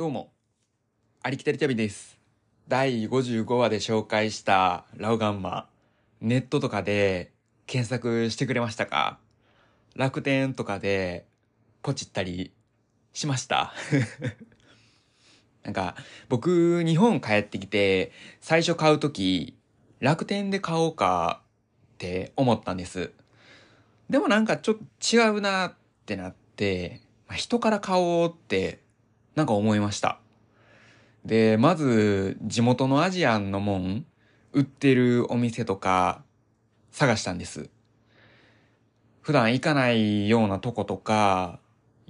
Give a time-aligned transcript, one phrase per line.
[0.00, 0.32] どうも、
[1.22, 2.18] ありきたり旅です。
[2.68, 5.68] 第55話で紹介したラオガンマ、
[6.22, 7.32] ネットとかで
[7.66, 9.18] 検索してくれましたか？
[9.94, 11.26] 楽天とかで
[11.82, 12.50] ポチったり
[13.12, 13.74] しました
[15.64, 15.96] なんか、
[16.30, 18.10] 僕、日本帰ってきて、
[18.40, 19.54] 最初買うとき、
[19.98, 23.12] 楽天で買おうかって思ったんです。
[24.08, 24.82] でもなんかちょっと
[25.14, 25.74] 違うなっ
[26.06, 28.80] てなって、まあ人から買おうって
[29.34, 30.18] なんか思いました。
[31.24, 34.06] で、まず地元のアジアンのもん
[34.52, 36.22] 売ってるお店とか
[36.90, 37.70] 探したんです。
[39.20, 41.60] 普段行かないようなとことか、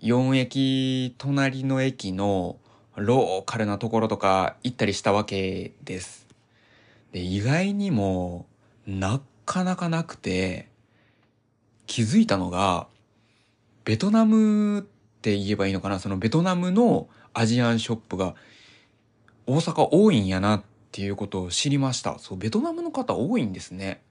[0.03, 2.57] 4駅隣の駅の
[2.97, 6.27] ローカルなところとか行ったりしたわけです。
[7.13, 8.47] で、意外にも
[8.87, 10.69] なかなかなくて、
[11.87, 12.87] 気づいたのが、
[13.85, 14.83] ベトナムっ
[15.23, 15.99] て言えばいいのかな？
[15.99, 18.35] そのベトナムのアジアンショップが
[19.47, 20.63] 大阪多いんやなっ
[20.93, 22.19] ていうことを知りました。
[22.19, 24.03] そう、ベトナムの方多いんですね。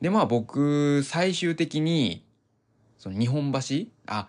[0.00, 2.24] で、まあ僕、最終的に、
[2.98, 3.58] その日本橋
[4.06, 4.28] あ、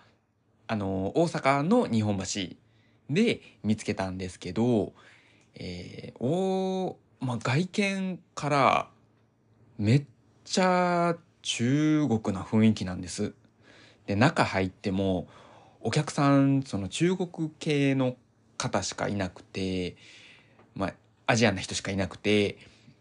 [0.66, 2.56] あの、大阪の日本橋
[3.10, 4.92] で見つけたんですけど、
[5.54, 8.88] えー、おまあ外見から
[9.78, 10.04] めっ
[10.44, 13.34] ちゃ中国な雰囲気なんです。
[14.06, 15.28] で、中入っても、
[15.86, 18.16] お客さん、その中国系の
[18.56, 19.96] 方しかいなくて、
[20.74, 20.94] まあ、
[21.26, 22.56] アジアンな人しかいなくて、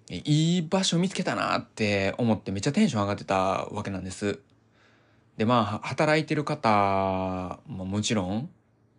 [0.09, 3.35] いい場所見つけたなって思ってめっちゃテンション上がってた
[3.71, 4.41] わけなんです。
[5.37, 8.49] で、まあ、働いてる方ももちろん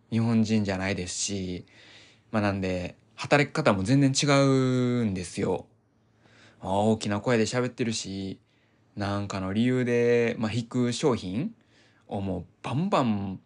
[0.09, 1.65] 日本人じゃないですし、
[2.31, 5.67] まあなんで、働き方も全然違うんですよ。
[6.59, 8.39] 大きな声で喋ってるし、
[8.95, 11.53] なんかの理由で、まあ、引く商品
[12.07, 13.39] をもうバンバン、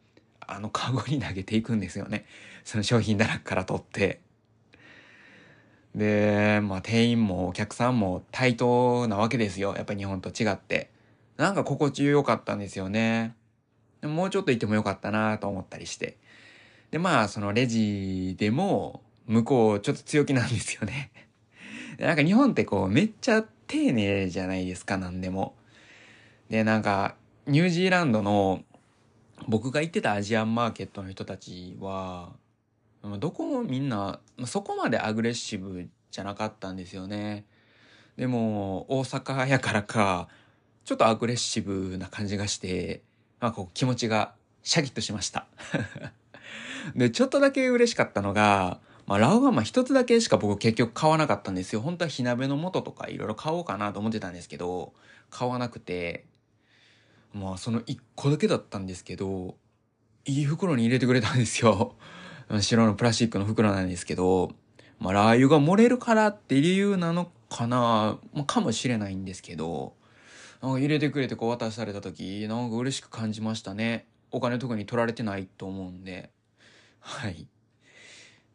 [0.54, 2.26] あの、カゴに投げていくんですよね。
[2.64, 4.22] その商品棚から取って。
[5.96, 9.74] で、まあ、店員もお客さんも対等なわけですよ。
[9.76, 10.90] やっぱ日本と違って。
[11.38, 13.36] なんか心地よかったんですよね。
[14.02, 16.18] でももうちょっといてもよかったなと思ったりして。
[16.92, 21.12] で、まあ、そのレジでも、向こうちょっと強気なんですよね。
[22.00, 25.56] なんか日本ってこう、めっちゃ丁寧じゃないですか、なんでも。
[26.50, 27.16] で、なんか、
[27.46, 28.64] ニュージーランドの、
[29.48, 32.34] 僕が行ってたアジアンマーケットの人たちは、
[33.20, 37.46] どこもみんな、そこまでアグレッシブじゃなかったんですよね。
[38.18, 40.28] でも、大阪やからか、
[40.84, 43.02] ちょっとアグレッシブな感じがして、
[43.40, 44.34] まあこう気持ちが
[44.64, 45.48] シャキッとしました。
[46.96, 51.82] で、ちょっとだけ嬉しかったのが、まあ、ラオガンマ一つだけしか僕結局買わなかったんですよ。
[51.82, 54.94] 本当は火鍋の素とかいろいろ買おうかなと思ってたんですけど、
[55.30, 56.26] 買わなくて、
[57.34, 59.56] まあその一個だけだったんですけど、
[60.26, 61.96] いい袋に入れてくれたんですよ。
[62.62, 64.52] 白のプラスチックの袋なんですけど、
[65.00, 69.94] まあラー油が漏れるからって理由なのかな、まあ、かもしれないんですけど、
[70.62, 74.08] なんか入れてくれてこう渡された時、なんか嬉しく感じましたね。
[74.32, 76.32] お金特に取られてないと思うんで。
[77.00, 77.48] はい。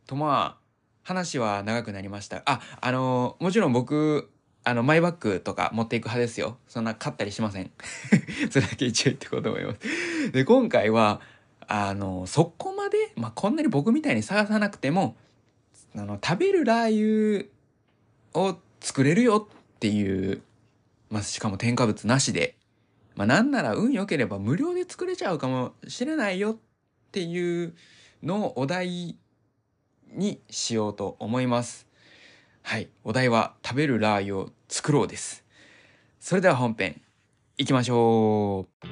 [0.06, 0.64] とまあ、
[1.02, 2.42] 話は長くなりました。
[2.46, 4.30] あ、あの、もちろん僕、
[4.64, 6.56] あの、マイバッグとか持っていく派ですよ。
[6.68, 7.70] そんな買ったりしません。
[8.50, 10.32] それだけ一応言ってこうと思います。
[10.32, 11.20] で、今回は、
[11.66, 15.16] あの、そこまで、まあ、こんなに僕みたいに探さなくても、
[15.94, 17.44] あの、食べるラー
[18.32, 20.42] 油を作れるよっていう、
[21.10, 22.56] まあ、しかも添加物なしで、
[23.16, 26.56] まあ、なんなら運良ければ無料で作れちゃうかもしれないよっ
[27.12, 27.74] ていう
[28.22, 29.18] のをお題
[30.12, 31.83] にしようと思います。
[32.66, 32.88] はい。
[33.04, 35.44] お題は食べるラー油を作ろうです。
[36.18, 37.02] それでは本編、
[37.58, 38.86] 行きましょう。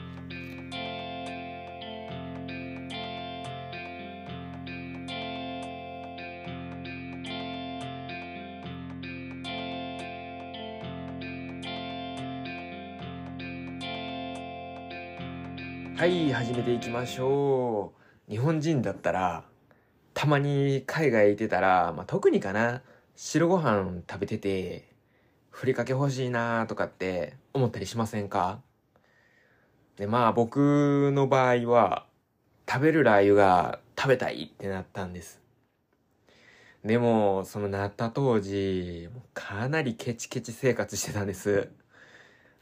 [15.97, 17.95] はい、始めていきましょ
[18.29, 18.31] う。
[18.31, 19.45] 日本人だったら、
[20.13, 22.83] たまに海外行ってたら、まあ、特にかな、
[23.15, 24.89] 白ご飯食べてて、
[25.51, 28.61] ふりかけ欲しいなとかって思ったりしませんか？
[29.97, 32.07] で、まあ僕の場合は、
[32.69, 35.41] 食べるラー油が食べたいってなったんです。
[36.85, 41.69] でも、そのなった当時、かなりケチケチ生活してたんです。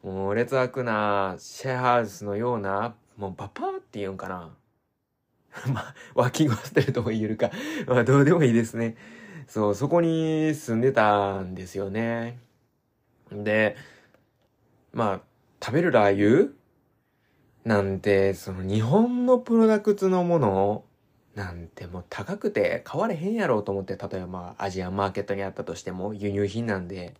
[0.03, 4.55] もう劣悪なシェアハウスのような、もうバパーって言うんかな。
[5.73, 7.51] まあ、脇ゴステルとも言えるか。
[7.87, 8.97] まあ、どうでもいいですね。
[9.51, 12.39] そう、そこに住んでたんですよね。
[13.33, 13.75] で、
[14.93, 15.21] まあ、
[15.61, 16.53] 食べるラー油
[17.65, 20.85] なんて、その日本のプロダクツのもの
[21.35, 27.15] なんてもう高くて買われへんやろうと思って、例えばまあアジアマーケットにあったとしても輸入品なんで。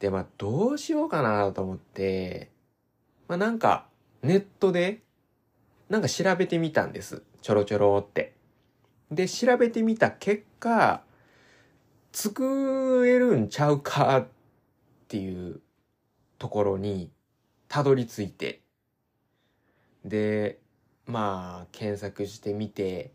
[0.00, 2.50] で、まあどうしようかなと思って、
[3.28, 3.86] まあなんか
[4.22, 5.00] ネットで
[5.88, 7.22] なんか調べてみたんです。
[7.40, 8.34] ちょろちょろって。
[9.10, 11.02] で、調べてみた結果、
[12.14, 14.26] 作れるんちゃうかっ
[15.08, 15.60] ていう
[16.38, 17.10] ところに
[17.66, 18.60] たどり着いて、
[20.04, 20.60] で、
[21.06, 23.10] まあ、検索してみて、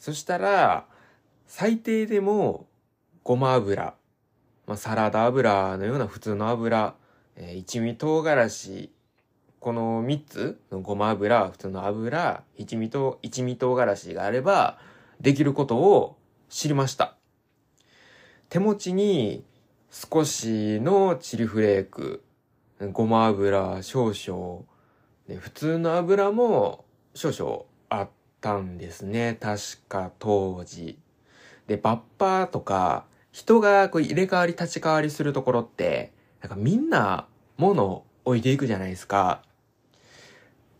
[0.00, 0.86] そしたら、
[1.46, 2.66] 最低でも、
[3.22, 3.94] ごま油、
[4.66, 6.96] まあ、サラダ油のような普通の油、
[7.36, 8.90] えー、一味唐辛子、
[9.60, 14.78] この3つのごま油、普通の油、一味唐、一味唐辛子があれば、
[15.20, 16.16] できることを
[16.48, 17.15] 知りました。
[18.48, 19.44] 手持ちに
[19.90, 22.22] 少しのチリフレーク、
[22.92, 24.62] ごま油少々、
[25.26, 26.84] で普通の油も
[27.14, 28.08] 少々あっ
[28.40, 29.36] たんですね。
[29.40, 30.98] 確か当時。
[31.66, 37.26] で、バッパーとか、人がこう入れ替わり立ち替わりするところって、なんかみんな
[37.56, 39.42] 物置いていくじゃないですか。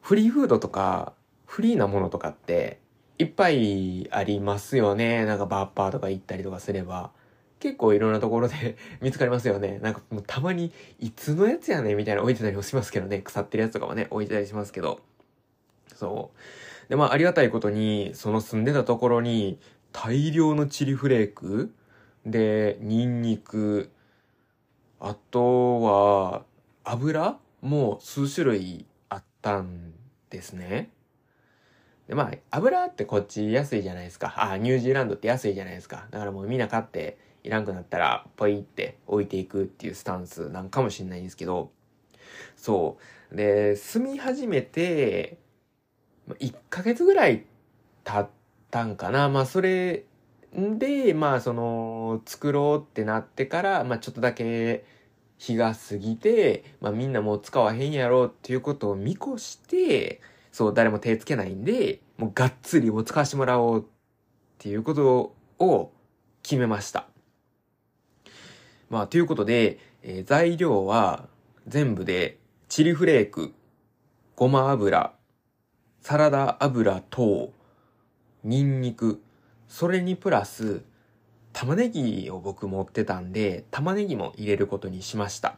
[0.00, 1.14] フリーフードとか、
[1.46, 2.80] フリーなものとかって、
[3.18, 5.24] いっぱいありますよね。
[5.24, 7.10] なんかバッパーとか行ったりとかすれば。
[7.58, 9.78] 結構いろんなところで 見つかりますよね。
[9.80, 13.20] なんかもうたまに、いつのやつやねみたいな置いてたりもしますけどね。
[13.20, 15.00] 腐ってるやつとかもね、置いてたりしますけど。
[15.94, 16.88] そう。
[16.88, 19.58] で、まあ、ありがたいことに、その住んでたところに、
[19.92, 21.72] 大量のチリフレーク、
[22.26, 23.90] で、ニンニク、
[25.00, 26.44] あとは、
[26.84, 29.92] 油も数種類あったん
[30.30, 30.90] ですね。
[32.08, 34.34] で、まあ、油ってこっち安いじゃないですか。
[34.36, 36.06] あ、ニュージーランドって安いじゃないですか。
[36.10, 41.70] だからもうみんな買って、いらんくなったら、ポイって置いていくっていうスタンスなんかもしんないんですけど、
[42.56, 42.98] そ
[43.30, 43.36] う。
[43.36, 45.38] で、住み始めて、
[46.40, 47.46] 1ヶ月ぐらい
[48.02, 48.28] 経っ
[48.72, 49.28] たんかな。
[49.28, 50.06] まあ、それ
[50.52, 54.84] で、まあ、その、作ろうってなってから、まあ、ちょっとだけ
[55.38, 60.20] 日が過ぎて、まあ、みんなもう使わへんやろうっていうことを見越して、
[60.50, 63.84] そう、誰も手つけないんで、もうがっつりもう使わせてもらおうっ
[64.58, 65.92] ていうことを
[66.42, 67.06] 決めました。
[68.90, 71.28] まあ、ということで、えー、材料は
[71.66, 72.38] 全部で
[72.68, 73.52] チリフレーク、
[74.36, 75.12] ごま油、
[76.00, 77.52] サラダ油等、
[78.44, 79.20] ニンニク、
[79.68, 80.82] それにプラス、
[81.52, 85.56] 玉ねぎを僕持ってたんで、玉ねぎも入れることにしました。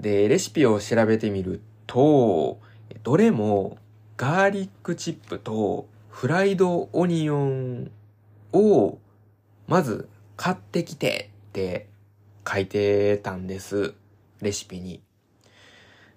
[0.00, 2.58] で、レシピを調べてみると、
[3.02, 3.76] どれも
[4.16, 7.90] ガーリックチップとフライドオニオン
[8.52, 8.98] を
[9.68, 11.86] まず買ってきてって
[12.50, 13.94] 書いてたんです。
[14.40, 15.00] レシピに。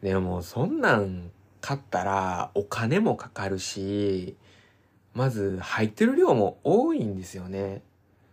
[0.01, 1.29] でもそんなん
[1.61, 4.35] 買ったらお金もかかるし、
[5.13, 7.83] まず入ってる量も多いんですよね。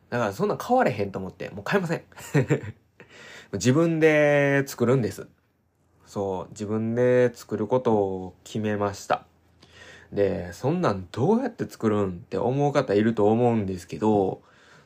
[0.08, 2.02] だからそんなん買われへんと思って、もう買いません。
[3.52, 5.28] 自分で作るんです。
[6.06, 9.26] そう、自分で作ることを決めました。
[10.10, 14.42] で、そんなんどうやって作るんって思う方いると思うんですけど、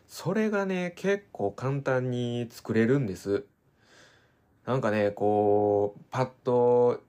[0.08, 3.44] それがね、結構簡単に作れるんです。
[4.66, 7.02] なんかね、こう、パッと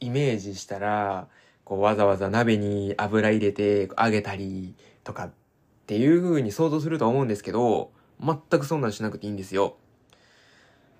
[0.00, 1.28] イメージしたら、
[1.64, 4.74] こうわざわざ鍋に油入れて揚げたり
[5.04, 5.32] とかっ
[5.86, 9.76] ていう風に想像すると思うんですけど、全くそんなんしなくていいんですよ。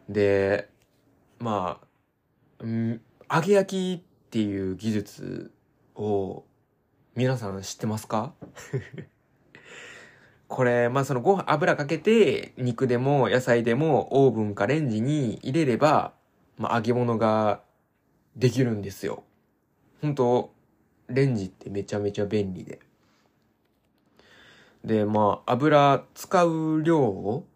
[0.09, 0.69] で、
[1.39, 1.81] ま
[2.61, 3.01] あ、ん
[3.33, 5.53] 揚げ焼きっていう技術
[5.95, 6.45] を
[7.15, 8.35] 皆さん知ってますか？
[10.53, 16.13] これ、まあそのご飯、油かけて、肉でも野菜でもオーブンかレンジに入れれば、
[16.59, 17.63] まあ揚げ物が
[18.37, 19.25] できるんですよ。
[20.03, 20.53] 本当
[21.09, 22.81] レンジってめちゃめちゃ便利で。
[24.85, 27.47] で、まあ油使う量を、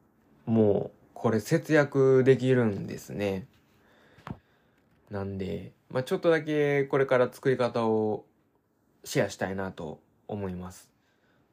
[0.46, 3.46] もうこれ節約できるんですね。
[5.10, 8.24] なんで、まあちょっとだけこれから作り方を
[9.04, 10.95] シェアしたいなと思います。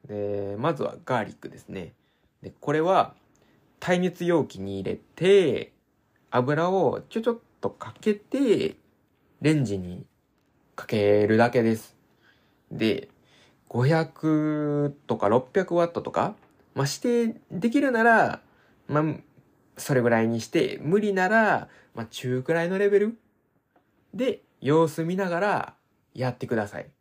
[0.06, 1.92] で、まずはガーリックですね。
[2.42, 3.14] で、これは
[3.80, 5.72] 耐熱容器に入れて、
[6.30, 8.76] 油をちょちょっとかけて、
[9.40, 10.06] レンジに
[10.74, 11.96] かけるだけです。
[12.70, 13.08] で、
[13.68, 16.34] 500とか600ワットとか、
[16.74, 18.40] まあ、指定できるなら、
[18.88, 19.04] まあ、
[19.76, 23.18] それぐらいにして、無理なら、まあ、中くらいのレベル
[24.12, 25.74] で様子見ながら
[26.14, 26.93] やってください。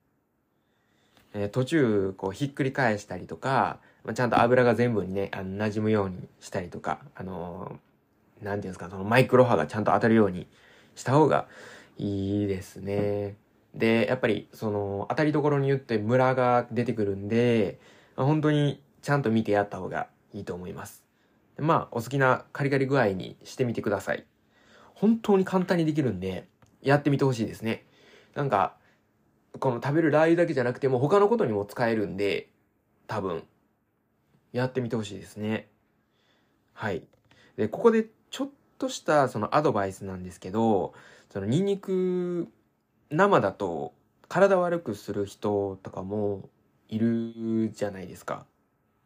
[1.33, 10.47] えー、途中、こう、ひっくり返したりとか、まあ、ちゃんと油が全部にね、あの、馴染むようにしたりとか、あのー、なんていうんですか、そのマイクロ波がちゃんと当たるように
[10.95, 11.47] した方が
[11.97, 13.35] いいですね。
[13.73, 17.79] で、やっぱり、その、当たりどころによってムラが出てくるんで、
[18.15, 21.03] まあ本当にちゃんと見てやった方がいいと思います。
[21.57, 24.25] まあ、お好きなカリカリ具合にしてみてください。
[24.95, 26.47] 本当に簡単にできるんで、
[26.81, 27.85] やってみてほしいですね。
[28.35, 28.75] なんか、
[29.60, 32.50] この食べるラー油だけじゃなくても他のことにも使えるんで、
[33.07, 33.43] 多分、
[34.51, 35.67] やってみてほしいですね。
[36.74, 37.03] はい。
[37.55, 40.93] で、ここでちょっとしたそのアドバイスなんですけど、
[41.29, 42.48] そのニンニク
[43.10, 43.93] 生だと
[44.27, 46.50] 体悪くする人とかも
[46.89, 48.45] いるじゃないですか。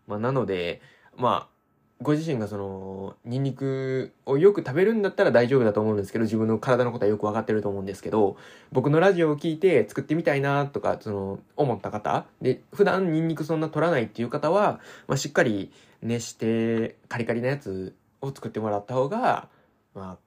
[0.08, 0.82] まあなので、
[1.16, 1.57] まあ、
[2.02, 8.38] ご自身がその、ニンニクをよく食べるんだったら大丈夫だと思うんですけど、自分の体のことはよくわかってると思うんですけど、
[8.72, 15.72] 僕のラジオを聞いて作ってみたいなとか、その、思った方で、普段ニンニクそんな取らないっていう方は、まあしっかり
[16.04, 19.50] 熱してカリカリなやつを作ってもらった方が、
[19.96, 20.18] まあ、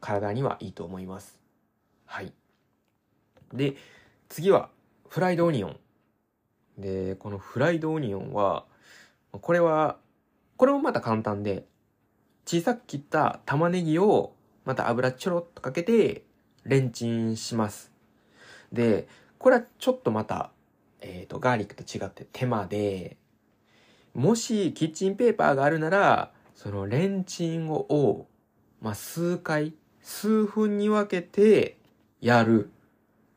[0.00, 1.40] 体にはいいと思います。
[2.06, 2.32] はい。
[3.52, 3.74] で、
[4.28, 4.68] 次は、
[5.08, 5.76] フライドオニオン。
[6.78, 8.64] で、このフライドオニオンは、
[9.32, 9.96] これは、
[10.58, 11.64] これもまた簡単で、
[12.44, 14.34] 小さく切った玉ねぎを、
[14.64, 16.24] また油ちょろっとかけて、
[16.64, 17.92] レンチンします。
[18.72, 19.06] で、
[19.38, 20.50] これはちょっとまた、
[21.00, 23.16] えっ、と、ガーリックと違って手間で、
[24.14, 28.26] もしキッチンペーパーがあるなら、そのレンチンを、
[28.82, 31.78] まあ、数回、数分に分けて
[32.20, 32.72] やる。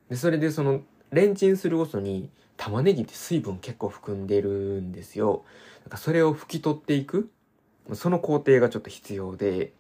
[0.10, 5.46] で、それでその、レンチンするごとに、玉ねぎって水分結構含んでるんですよ。
[5.82, 7.30] なんかそれを拭き取っていく。
[7.94, 9.74] その工程がちょっと必要で、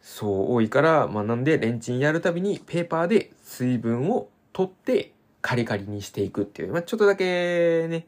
[0.00, 8.06] そう多いから、まあなんでレンチンやるたびにペーパーで水分を取ってカリカリにしていくっていう、まあちょっとだけね、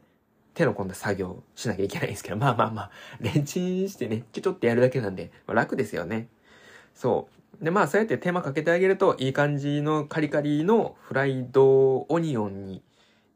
[0.53, 6.29] 手の込んだ作業しなきゃいけないんですけど、まあまあまあ、レンチンしてね、ちょってやるだけなんで、まあ、楽ですよね。
[6.95, 7.29] そ
[7.61, 7.63] う。
[7.63, 12.83] で、まあそうやって手間かけてあげるといい感じのカリカリのフライドオニオンに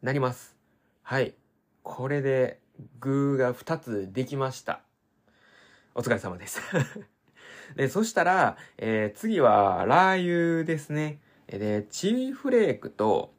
[0.02, 0.56] なります。
[1.04, 1.36] はい。
[1.84, 2.61] これで
[3.00, 4.82] 具が2つできました。
[5.94, 6.62] お疲れ様です。
[7.76, 11.20] で、そしたら、えー次はラー油ですね。
[11.48, 13.34] で、チリフレークと、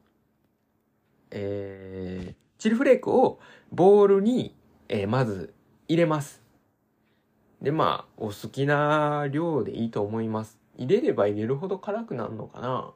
[1.30, 3.40] えーチリフレークを
[3.72, 4.54] ボウルに、
[4.88, 5.54] えーまず
[5.88, 6.42] 入れます。
[7.62, 10.58] で、まあ、お好きな量でいいと思います。
[10.76, 12.92] 入れれば入れるほど辛くなるのかな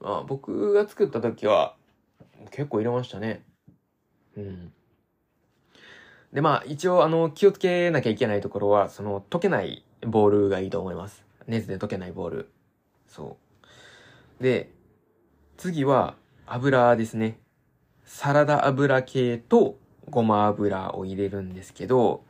[0.00, 1.76] まあ、僕が作った時は、
[2.50, 3.44] 結構入れましたね。
[4.36, 4.72] うん。
[6.32, 11.24] で、まあ、一応、あの、気をつけなきゃいけないところは、その、溶けないボールがいいと思います。
[11.46, 12.50] 熱で溶けないボール。
[13.08, 13.36] そ
[14.40, 14.42] う。
[14.42, 14.70] で、
[15.56, 16.16] 次は、
[16.46, 17.38] 油ですね。
[18.04, 19.78] サラダ油系と
[20.10, 22.24] ごま油を入れるんですけど、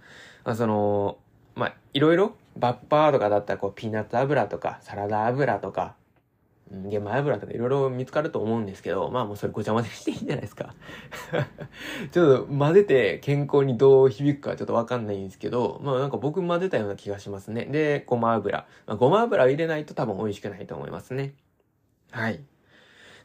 [0.44, 1.18] まあ、その、
[1.54, 5.96] まあ、いろいろ、バッパーとかだったら、こう、ピーナッツ油とか、サラダ油とか、
[6.72, 10.74] うん玄米油とかいろいろ見つかると思うんですけど、まあもうそれごちゃ混ぜしていいんじゃないですか。
[12.10, 17.66] ちょっと混ぜて健康にどう響くかちょっとわかんないんですけど、まあなんか僕混ぜたような気がしますね。
[17.66, 18.66] で、ごま油。
[18.86, 21.34] まあ、ごま油を入れないと多分美味しくないと思いますね。
[22.10, 22.40] はい。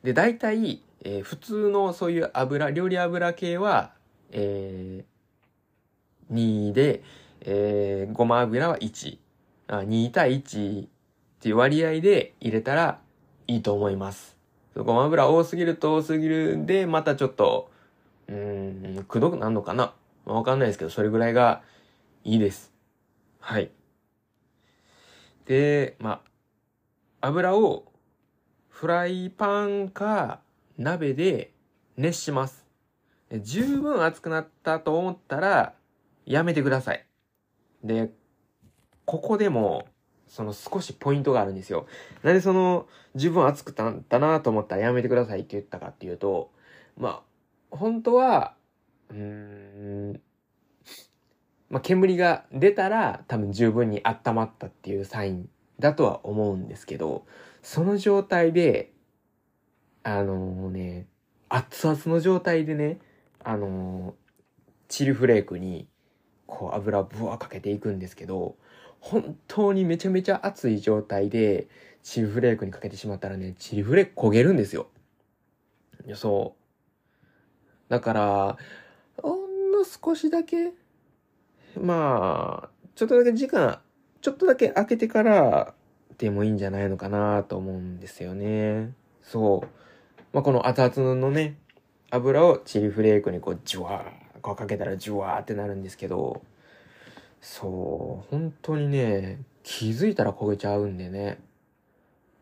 [0.04, 3.94] で、大体、えー普通のそういう油、料理油系は、
[4.32, 7.04] えー、2で、
[7.42, 9.18] えーごま油は1。
[9.68, 10.88] あ2対1っ
[11.40, 13.00] ていう割合で入れたら
[13.48, 14.38] いいと思います。
[14.76, 17.72] ごま油多すぎると多すぎるんで、またちょっと、
[18.28, 19.94] うーん、くどくなるのかな
[20.26, 21.62] わかんないですけど、それぐらいが
[22.24, 22.72] いいです。
[23.40, 23.72] はい。
[25.46, 26.22] で、ま
[27.22, 27.92] あ、油を
[28.70, 30.40] フライパンか
[30.78, 31.52] 鍋で
[31.98, 32.66] 熱します。
[33.32, 35.74] 十分熱くなったと思ったら、
[36.26, 37.06] やめてください。
[37.84, 38.12] で、
[39.06, 39.88] ここでも、
[40.32, 41.88] その少しポイントがあるんですよ。
[42.24, 46.52] なんでその、十分熱くなったなと思ったらやめてくださいって言ったかっていうと、
[46.98, 47.22] ま
[47.70, 48.54] あ、本当は、
[49.10, 50.22] うーん、
[51.70, 57.26] まあ、煙が出たら多分十分に温まったっていうサインだとは思うんですけど、
[57.62, 58.94] その状態で、
[60.04, 61.08] あのね、
[61.50, 63.00] 熱々の状態でね、
[63.44, 64.16] あの
[64.88, 65.90] チリフレークに、
[66.48, 68.56] こう油をブワーかけていくんですけど、
[69.02, 71.68] 本当にめちゃめちゃ熱い状態で、
[72.04, 74.88] チリフレークにかけてしまったらね、チリフレーク焦げるんですよ。
[76.16, 77.92] そう。
[77.92, 78.58] だから、
[79.22, 80.72] ほんの少しだけ、
[81.80, 83.82] まあ、ちょっとだけ時間、
[84.22, 85.74] ちょっとだけ空けてから
[86.18, 88.94] でもいいんじゃないのかなと思うんですよね。
[89.24, 89.68] そう。
[90.32, 91.58] まあ、この熱々のね、
[92.12, 96.44] 油をチリフレークにこう、ジュワー、こうかけたらジュワーってなるんですけど、
[97.42, 101.40] そう、本当にね、気づいたら焦げちゃうんでね。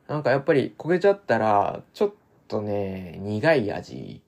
[0.07, 2.13] なんかやっぱり焦げちゃったら、ちょっ
[2.49, 4.21] とね、苦い味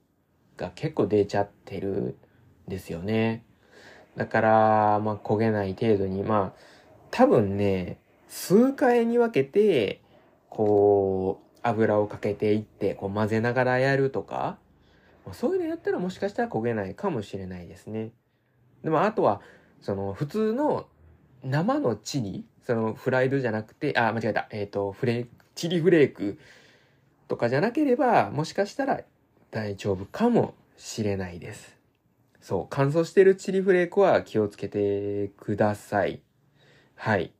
[0.56, 2.16] が結構出ちゃってる
[2.66, 3.44] んですよね。
[4.16, 6.60] だから、まあ焦げない程度に、まあ
[7.10, 7.98] 多分ね、
[8.28, 10.00] 数回に分けて、
[10.48, 14.58] こう、油をかけていって、こう混ぜながらやるとか、
[15.26, 18.10] まあそういうのやったらもしかしたら焦げないかもしれないですね。
[18.82, 19.42] でもあとは、
[19.82, 20.86] その普通の
[21.44, 24.48] 生のチリ、そのフライドじゃなくて、あ、間違えた。
[24.50, 26.38] えっ、と、フレーク、チリフレーク
[27.28, 29.00] とかじゃなければ、もしかしたら
[29.50, 31.76] 大丈夫かもしれないです。
[32.40, 36.22] そう、乾燥してるチリフレークは気をつけてください。
[36.94, 37.32] はい。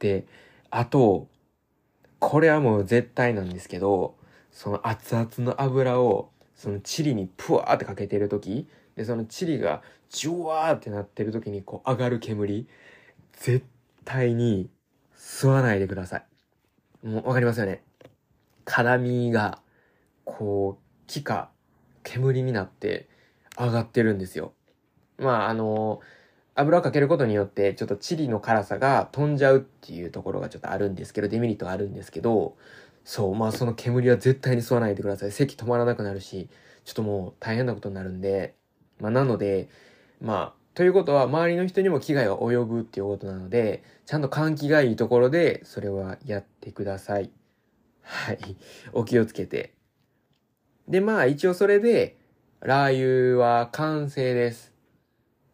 [0.00, 0.26] で、
[0.70, 1.28] あと、
[2.18, 4.16] これはもう絶対なんですけど、
[4.50, 12.68] その熱々の油を、そのチリにプワーってかけてる時で、そのチリがジュワーってなってる時にこう上がる煙、
[13.32, 13.64] 絶
[14.04, 14.70] 対に
[15.16, 17.06] 吸わないでください。
[17.06, 17.82] もうわかりますよね。
[18.64, 19.58] 辛みが、
[20.24, 21.50] こう、気化、
[22.04, 23.08] 煙になって
[23.58, 24.52] 上がってるんですよ。
[25.18, 26.00] まあ、あの、
[26.54, 32.56] 油をかけることによって、ちょっとチリの辛さが飛んじゃうっていうところがちょっとあるんですけど、デメリットがあるんですけど、
[33.04, 35.32] そう、まあその煙は絶対に吸わないでください。
[35.32, 36.48] 咳止まらなくなるし、
[36.84, 38.54] ちょっともう大変なことになるんで、
[39.00, 39.68] まあなので、
[40.22, 47.30] まあ、ということは周りの人にも危害が及ぶっていうことなので、ちゃんと換気がいいところで、それはやってください。
[48.02, 48.38] はい。
[48.92, 49.74] お気をつけて。
[50.86, 52.16] で、まあ一応それで、
[52.60, 54.72] ラー油は完成です。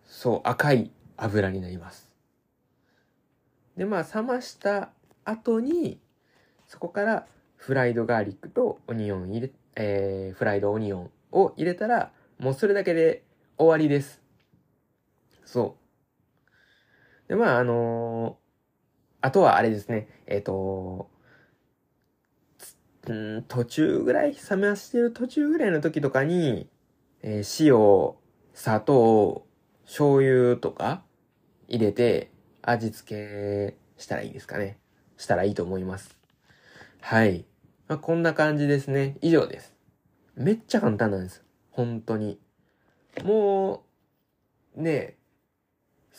[0.05, 2.11] そう、赤い油になります。
[3.79, 4.91] で、まあ冷ました
[5.25, 5.99] 後に、
[6.67, 13.23] そこからフライドガーリックとオニオン入れ、えー、フライドオニオンを入れたら、もうそれだけで
[13.57, 14.28] 終わりです。
[15.49, 15.79] そ
[17.27, 17.29] う。
[17.29, 18.49] で、まあ、あのー
[19.21, 21.11] あとはあれですね、えっ、と
[23.09, 26.69] うん、途中ぐらい、冷ましてる途中ぐらいの時とかに、
[27.23, 28.15] えー塩、
[28.55, 29.45] 砂糖、
[29.87, 31.03] 醤油とか
[31.67, 32.31] 入れて
[32.63, 34.79] 味付けしたらいいですかね。
[35.17, 36.17] したらいいと思います。
[37.01, 37.45] はい。
[37.89, 39.17] まあ、こんな感じですね。
[39.21, 39.75] 以上です。
[40.37, 41.43] めっちゃ簡単なんです。
[41.73, 42.39] 本当に。
[43.25, 43.83] も
[44.77, 45.18] う、ね、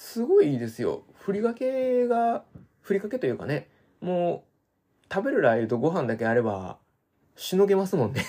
[0.01, 1.03] すごいですよ。
[1.13, 2.45] ふりかけが、
[2.79, 3.67] ふりかけというかね、
[3.99, 4.45] も
[5.09, 6.77] う、食べるラー油とご飯だけあれば、
[7.35, 8.23] しのげますもんね。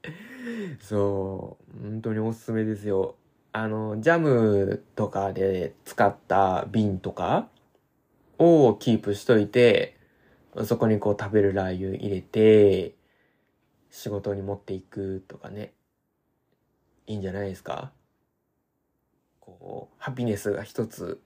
[0.80, 3.16] そう、本当におすすめですよ。
[3.52, 7.50] あの、ジャムとかで使った瓶とか
[8.38, 9.98] をキープしといて、
[10.64, 12.94] そこにこう食べるラー油入れて、
[13.90, 15.74] 仕事に持っていくとかね。
[17.06, 17.92] いいんじゃないですか？
[19.60, 21.20] こう、ハピネスが一つ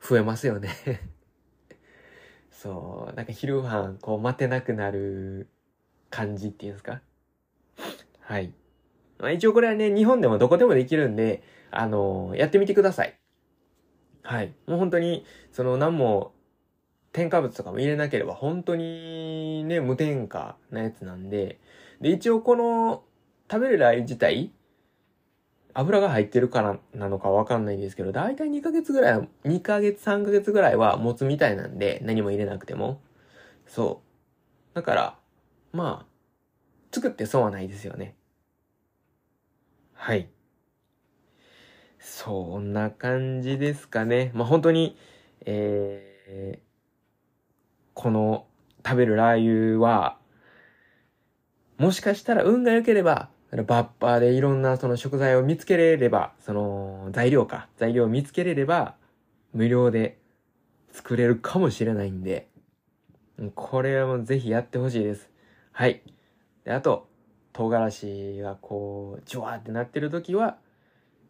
[0.00, 0.70] 増えますよね。
[2.50, 5.48] そう、なんか昼飯こう待てなくなる
[6.10, 7.00] 感じっていうんですか？
[8.20, 8.52] はい。
[9.18, 13.18] まあ一応これはね、日本でもどこでもできるんで、あのやってみてください。
[14.22, 14.54] はい。
[14.66, 16.32] もう本当に、その何も
[17.12, 21.58] 添加物とかも入れなければ本当にね、無添加なやつなんで、
[22.00, 23.04] で、一応この
[23.50, 24.52] 食べるラー油自体、
[25.74, 33.00] 油が入ってるからなのかわかんないんですけど、だいたい2ヶ月ぐらい、2ヶ月3ヶ月ぐらいは持つみたいなんで、何も入れなくても。
[33.66, 34.02] そ
[34.72, 34.74] う。
[34.74, 35.18] だから、
[35.72, 36.06] まあ、
[36.92, 38.14] 作って損はないですよね。
[39.94, 40.28] はい。
[41.98, 44.30] そんな感じですかね。
[44.34, 44.96] まあ本当に、
[45.44, 46.60] えー、
[47.94, 48.46] この
[48.84, 50.18] 食べるラー油は、
[51.78, 58.94] もしかしたら運が良ければ、バッパーでいろんなその食材を見つけれれば、その材料か、材料を見つけれれば、
[59.52, 60.18] 無料で
[60.92, 62.48] 作れるかもしれないんで、
[63.54, 65.30] これはもうぜひやってほしいです。
[65.72, 66.02] はい。
[66.64, 67.08] で、あと、
[67.52, 70.58] 唐辛子がこう、ジュワーってなってる時は、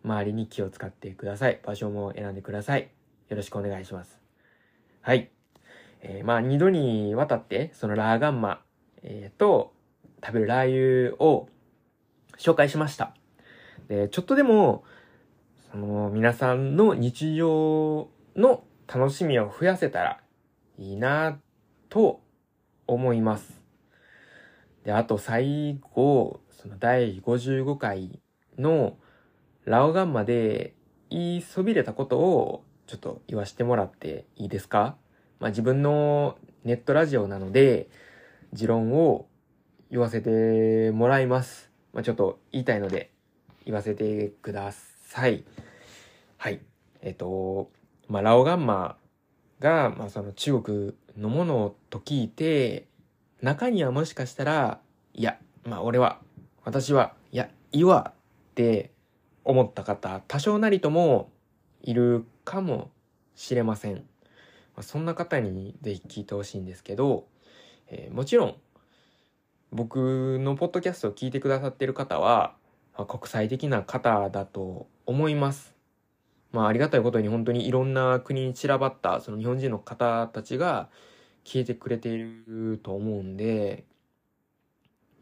[0.04, 1.60] 周りに気を使ってください。
[1.64, 2.90] 場所も選んでください。
[3.28, 4.18] よろしくお願いします。
[5.00, 5.30] はい。
[6.02, 8.62] えーまあ、二度にわたって、そのラーガンマ、
[9.02, 9.72] えーと、
[10.24, 11.48] 食べるラー油を
[12.40, 13.14] 紹介しました。
[13.88, 14.82] で、ちょっとでも、
[15.70, 20.20] その、皆さんの日常の楽しみを増やせたら
[20.78, 21.38] いいな
[21.90, 22.22] と
[22.86, 23.60] 思います。
[24.84, 28.18] で、あと最後、その第55回
[28.58, 28.96] の
[29.64, 30.74] ラオガンマで
[31.10, 34.96] 言いそびれたことをちょっと言わせてもらっていいですか？
[35.38, 37.88] まあ自分のネットラジオなので、
[38.52, 39.28] 持論を
[39.90, 41.69] 言わせてもらいます。
[41.92, 43.10] まあちょっと言いたいので
[43.64, 45.44] 言わせてください。
[46.36, 46.60] はい。
[47.02, 47.70] えっと、
[48.08, 48.96] まあラオガンマ
[49.58, 52.86] が、まあその中国のものと聞いて、
[53.42, 54.80] 中にはもしかしたら、
[55.14, 56.20] いや、まあ俺は、
[56.64, 58.90] 私は、いや、いいわって
[59.44, 61.30] 思った方、多少なりとも
[61.82, 62.90] いるかも
[63.34, 63.96] しれません。
[63.96, 64.02] ま
[64.80, 67.26] あ、そんな方にぜひ聞いてほしいんですけど、
[67.88, 68.56] えーもちろん、
[69.72, 72.54] 僕のポッドキャストを聞いてくださってる方は、
[72.96, 75.74] まあ国際的な方だと思います。
[76.52, 80.88] まあありがたいことに本当にいろんな国に散らばったその日本人の方たちが
[81.44, 83.84] 聞いてくれていると思うんで、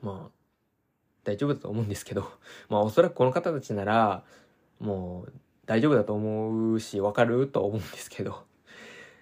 [0.02, 0.38] まあ
[1.24, 2.30] 大丈夫だと思うんですけど、
[2.70, 4.24] まあおそらくこの方たちなら
[4.80, 5.32] もう
[5.66, 8.30] 大丈夫だと思うしわかると思うんですけど、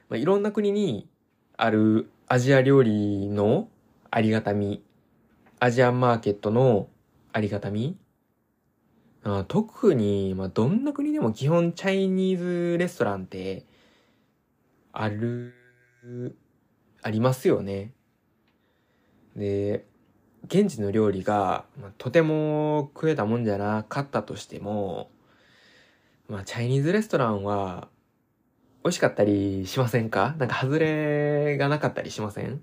[0.09, 1.09] まあいろんな国に
[1.57, 3.69] あるアジア料理の
[4.11, 4.83] ありがたみ、
[5.67, 6.89] アジアンマーケットの
[7.33, 7.99] ありがたみ。
[9.25, 13.65] あ特に、まあ、どんな国でも基本チャイニーズレストランって、
[14.93, 15.53] ある、
[17.03, 17.93] ありますよね。
[19.35, 19.87] で、
[20.45, 25.11] 現地の料理が、まあ、とても食えたもんじゃなかったとしても、
[26.29, 27.89] まあ、チャイニーズレストランは、
[28.85, 30.37] 美味しかったりしませんか？
[30.39, 32.63] なんか外れがなかったりしません？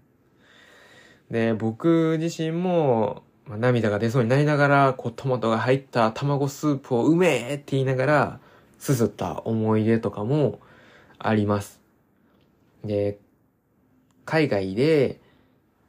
[1.30, 8.40] で、僕自身も、まあ、涙が出そうになりながら、こう、トマトが入った卵スープをうめえって言いながら、
[8.80, 10.60] すすった思い出とかも
[11.18, 11.82] あります。
[12.84, 13.18] で、
[14.26, 15.20] 海外で、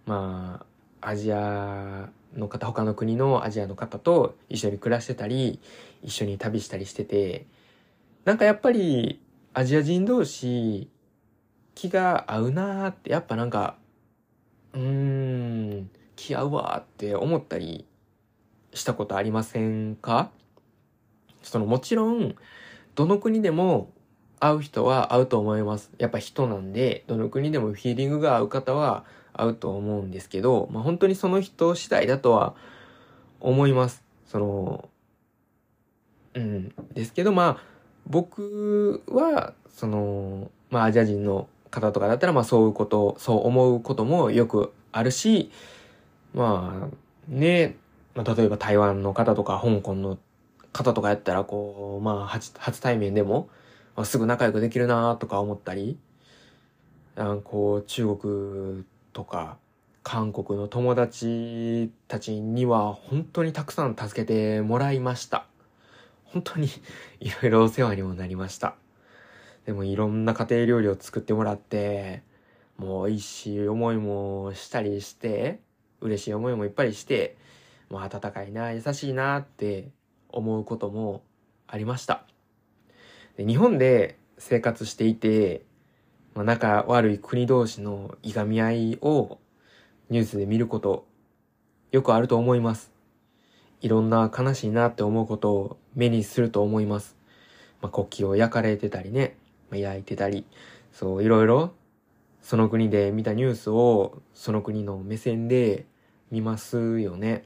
[0.07, 0.64] ま
[1.01, 5.61] あ、アジアの方、他の国のアジアの方と一緒に暮らしてたり、
[6.03, 7.47] 一緒に旅したりしてて、
[8.25, 9.20] なんかやっぱり、
[9.53, 10.88] アジア人同士、
[11.75, 13.77] 気が合うなーって、やっぱなんか、
[14.74, 17.87] うーん、気合うわーって思ったり
[18.72, 20.30] したことありませんか？
[21.42, 22.34] そのもちろん、
[22.94, 23.90] どの国でも
[24.40, 25.90] 会う人は会うと思います。
[25.98, 32.54] やっぱ人なんで、どの国でもフィーリングが合う方は合うと思うんですけど、まあ本当にその人次第だとは
[33.40, 34.02] 思います。
[34.26, 34.88] その、
[36.34, 36.74] うん。
[36.94, 37.62] ですけど、まあ、
[38.06, 45.50] 僕は、その、まあアジア人の方とかだったら、まあそういうこと、そう思うこともよくあるし、
[46.34, 46.94] まあ、
[47.28, 47.76] ね、
[48.14, 50.18] まあ、例えば台湾の方とか香港の
[50.72, 53.48] 方とかやったら、こう、まあ、初、初対面でも、
[53.96, 55.98] まあ、すぐ仲良くできるなとか思ったり、
[57.16, 59.58] あこう、中国とか、
[60.02, 65.46] 韓国の友達たちには本当にたくさん助けてもらいました。
[66.24, 66.68] 本当に
[67.20, 68.84] いろいろお世話にもなりました。
[69.66, 72.22] でもいろんな家庭料理を作ってもらって、
[72.77, 75.61] もう美味しい思いもしたりして、
[76.00, 77.37] 嬉しい思いもいっぱいして、
[77.88, 79.88] もう温かいな、優しいなって
[80.29, 81.22] 思うことも
[81.66, 82.24] ありました。
[83.37, 85.62] で日本で生活していて、
[86.35, 89.38] まあ、仲悪い国同士のいがみ合いを
[90.11, 91.07] ニュースで見ること
[91.90, 92.92] よくあると思います。
[93.81, 97.16] いろんな悲しいなって思うことを目にすると思います。
[97.81, 99.37] まあ、国旗を焼かれてたりね、
[99.72, 100.44] 焼いてたり、
[100.92, 101.72] そういろいろ
[102.40, 105.87] その国で見たニュースをその国の目線で
[106.31, 107.44] 見ますよね。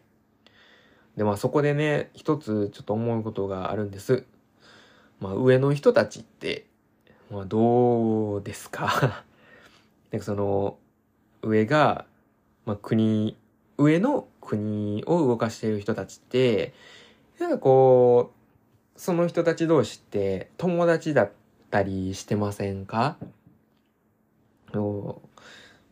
[1.16, 4.24] で、まあそこでね、一つちょっと思うことがあるんです。
[5.20, 6.66] まあ上の人たちって、
[7.30, 9.24] まあどうですか？
[10.10, 10.78] なんかその、
[11.42, 12.06] 上が、
[12.66, 13.36] まあ国、
[13.76, 16.72] 上の国を動かしている人たちって、
[17.38, 18.32] なんかこ
[18.96, 21.30] う、その人たち同士って友達だっ
[21.70, 23.16] たりしてませんか？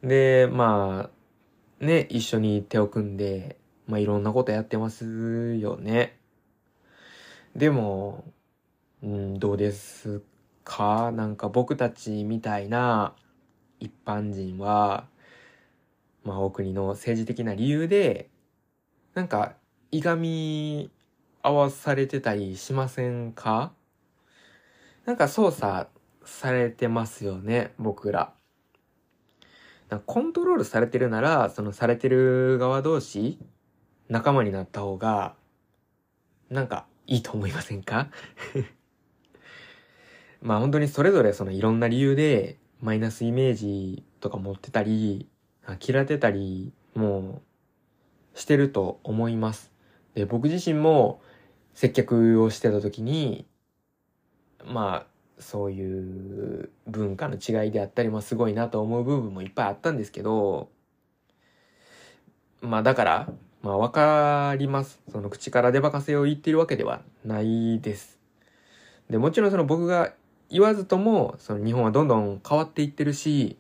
[0.03, 6.19] で、まあ、ね、一緒に手を組んで、まあいろんなことやってますよね。
[7.55, 8.25] でも、
[9.03, 10.23] うん、どうです
[10.65, 11.13] か？
[11.13, 13.15] なんか僕たちみたいな
[13.79, 15.07] 一般人は、
[16.25, 18.29] まあお国の政治的な理由で、
[19.15, 19.55] なんか、
[19.93, 20.91] いがみ
[21.43, 23.73] 合わされてたりしませんか？
[25.07, 25.89] なんか操作
[26.25, 28.35] されてますよね、僕ら。
[29.89, 33.39] なコントロールされてるなら、そのされてる側同士、
[34.09, 35.37] 仲間になった方が、
[36.51, 38.11] なんかいいと思いませんか？
[40.43, 45.29] まあ本当にそれぞれそのいろんな理由でマイナスイメージとか持ってたり、
[45.87, 47.43] 嫌ってたりも
[48.35, 49.73] してると思います。
[50.15, 51.23] で、僕自身も
[51.75, 53.47] 接客をしてた時に、
[54.77, 60.69] まあそういう文化の違いであったりもすごいなと思う部分もいっぱいあったんですけど、
[62.61, 63.29] まあだから、
[63.63, 65.01] まあわかります。
[65.11, 68.19] その口から出ばかせを言ってるわけではないです。
[69.09, 70.13] で、もちろんその僕が
[70.51, 73.57] 言わずとも、その日本はどんどん変わっていってるし、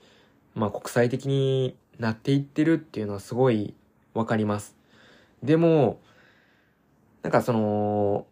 [0.55, 3.73] まあ国際的になっていってるっていうのはすごい
[4.13, 4.77] わかります。
[5.43, 5.99] でも、
[7.23, 8.27] なんかその、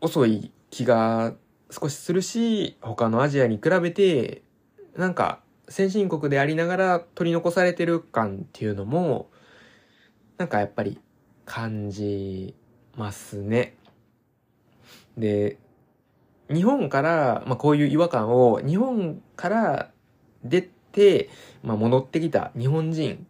[0.00, 1.34] 遅い気が
[1.70, 4.42] 少しするし、他のアジアに比べて、
[4.96, 9.30] なんか先進国でありながら取り残されてる感っていうのも、
[10.38, 10.98] なんかやっぱり
[11.44, 12.54] 感じ
[12.96, 13.76] ますね。
[15.18, 15.58] で、
[16.50, 19.90] 日本から、まあ、こういう違和感を日本から
[20.42, 21.28] 出て、
[21.62, 23.26] まあ、戻ってきた日本人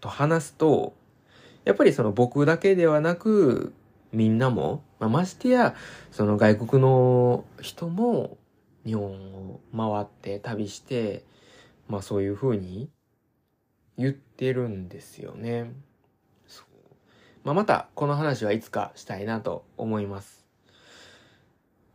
[0.00, 0.94] と話すと、
[1.66, 3.74] やっぱりその僕だけではなく、
[4.12, 5.74] みんなも、まあ、ましてや、
[6.10, 8.38] その外国の人も
[8.84, 9.12] 日本
[9.52, 11.24] を回って旅して、
[11.88, 12.90] まあそういう風に
[13.96, 15.72] 言ってるんですよね。
[16.46, 16.66] そう
[17.44, 20.46] まあまたこの話はいつかしたいなと思います。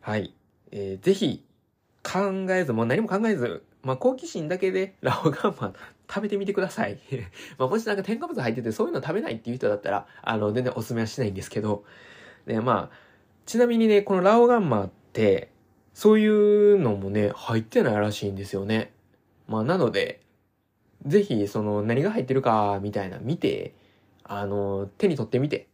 [0.02, 0.34] はい。
[0.72, 1.46] えーぜひ
[2.04, 5.74] 考えず、もう何も考えず、まあ好奇心だけでラオガンマン
[6.10, 7.00] 食べてみてください。
[7.58, 11.84] まあもしなんか添加物入っててそういうの食べないっていう人だったら、あの全然おすすめはしないんですけど、
[12.46, 12.98] で、まあ、
[13.46, 15.50] ちなみにね、このラオガンマって、
[15.94, 18.94] そういうのもね、入ってないらしいんですよね。
[19.48, 20.22] まあなので、
[21.06, 23.76] ぜひその何が入ってるかみたいな見て、
[24.24, 25.68] あの、手に取ってみて、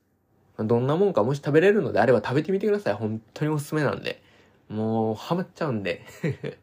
[0.57, 2.93] どんなもんかもし食べれるのであれば食べてみてください。
[2.93, 4.21] 本当におすすめなんで。
[4.67, 6.05] もう、ハマっちゃうんで。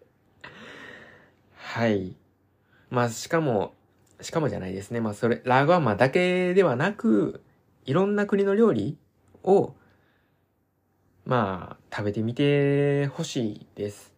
[1.54, 2.14] はい。
[2.90, 3.74] まあ、しかも、
[4.20, 5.00] しかもじゃないですね。
[5.00, 7.42] まあ、それ、ラガーマだけではなく、
[7.84, 8.96] いろんな国の料理
[9.42, 9.74] を、
[11.24, 14.14] まあ、食べてみてほしいです。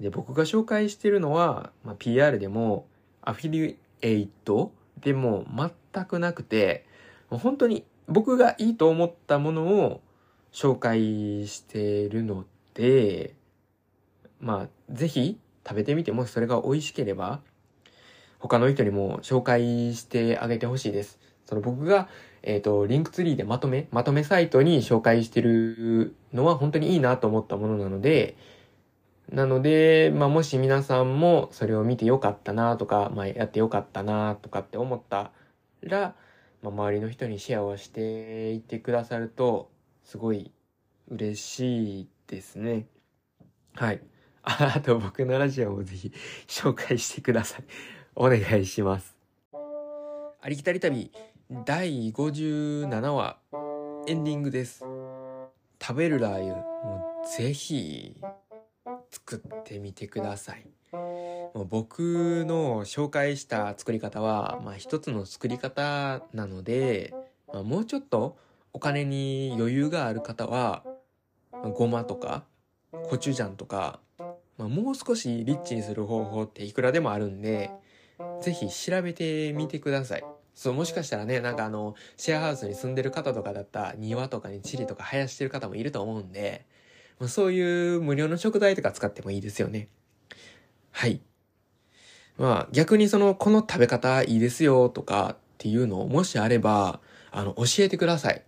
[0.00, 2.86] で、僕が紹介してるのは、まあ、PR でも、
[3.22, 5.44] アフィリエイトでも
[5.92, 6.86] 全くなくて、
[7.28, 10.00] もう本当に僕がいいと思ったものを
[10.52, 13.34] 紹介してるので、
[14.40, 17.40] まあ、ぜひ食べてみて、もしそれが美味しければ、
[18.40, 21.20] 他の人にも紹介してあげてほしいです。
[21.46, 22.08] その僕が、
[22.42, 28.36] えっ、と、リンクツリーでまとめ、まとめサイトに紹介してるのは本当にいいなと思ったものなので、
[29.30, 35.30] なので、まあ、もし皆さんもそれを見てよかったなとか、まあ、やってよかったなとかって思った
[35.82, 36.14] ら、
[36.62, 39.70] まあ、周りの人にシェアをしていってくださると、
[40.02, 40.50] すごい
[41.08, 42.86] 嬉しいですね。
[43.74, 44.00] はい。
[44.42, 46.12] ああと僕のラジオもぜひ
[46.48, 47.64] 紹介してください。
[48.22, 49.16] お願いします。
[50.42, 51.10] ありきたり旅
[51.64, 53.38] 第57話
[54.06, 54.84] エンディングです。
[55.80, 58.20] 食べるラー油、もうぜひ
[59.10, 60.66] 作ってみてください。
[60.92, 67.14] もう僕の紹介した作り方は、まあ一つの作り方なので、
[67.50, 68.36] まあ、もうちょっと
[68.74, 70.84] お金に余裕がある方は、
[71.52, 72.44] まあごまとか
[73.08, 73.98] コチュジャンとか、
[74.58, 77.70] まあ、もう少しリッチにする方法っていくらでもあるんで、
[78.42, 80.24] ぜひ調べてみてください。
[80.54, 86.66] そう、もしかしたらね、なんかあの、シェアハウスに住んでる方とかだったら庭とかにチリとか生やしてる方もいると思うんで、
[87.18, 89.88] まあそういう無料の食材とか使ってもいいですよね。
[90.90, 91.20] はい。
[92.36, 97.00] まあ逆にその、この食べ方いいですよとかっていうのをもしあれば、
[97.30, 98.42] あの、教えてください。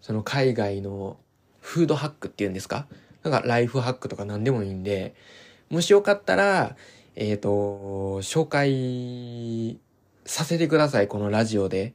[0.00, 1.18] その海外の
[1.60, 2.86] フードハックっていうんですか？
[3.22, 5.14] なんかライフハックとか何でもいいんで、
[5.70, 6.76] もしよかったら、
[7.16, 9.78] えっ、と、紹介
[10.24, 11.94] させてください、このラジオで。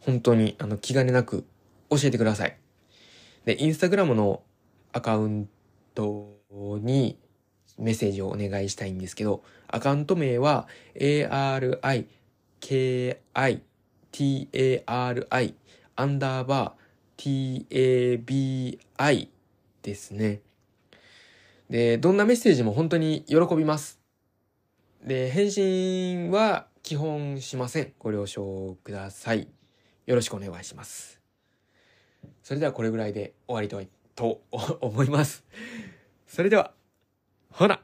[0.00, 1.46] 本当に、あの、気兼ねなく
[1.88, 2.56] 教えてください。
[3.44, 4.42] で、インスタグラムの
[4.92, 5.48] アカウン
[5.94, 7.18] トに
[7.78, 10.66] メッセージをお願いしたいんですけど、アカウント名は
[10.98, 12.04] ARIKITARI
[15.96, 17.68] アンダーバー
[18.98, 19.28] TABI
[19.82, 20.40] ですね。
[21.70, 24.03] で、どんなメッセージも本当に喜びます。
[25.04, 27.92] で、返信は基本しません。
[27.98, 29.48] ご了承ください。
[30.06, 31.20] よろしくお願いします。
[32.42, 35.44] それではこれぐらいで終わりたいと思います。
[36.26, 36.72] それでは、
[37.50, 37.82] ほな